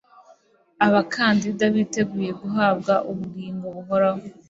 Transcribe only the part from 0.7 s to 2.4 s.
abakandida biteguye